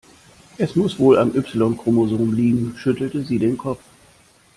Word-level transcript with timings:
Es 0.57 0.75
muss 0.75 0.97
wohl 0.97 1.19
am 1.19 1.29
Y-Chromosom 1.35 2.33
liegen, 2.33 2.73
schüttelte 2.75 3.21
sie 3.23 3.37
den 3.37 3.55
Kopf. 3.55 3.83